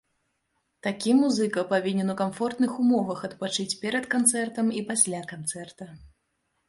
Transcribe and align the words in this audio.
Такі 0.87 1.11
музыка 1.17 1.65
павінен 1.73 2.09
у 2.13 2.15
камфортных 2.23 2.71
умовах 2.85 3.19
адпачыць 3.29 3.77
перад 3.85 4.09
канцэртам 4.15 4.67
і 4.81 4.85
пасля 4.93 5.21
канцэрта. 5.35 5.93